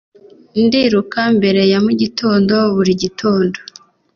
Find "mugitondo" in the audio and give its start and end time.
1.85-2.55